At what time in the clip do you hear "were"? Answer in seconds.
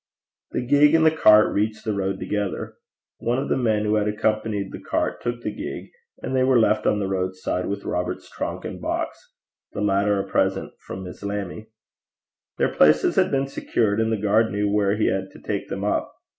6.43-6.59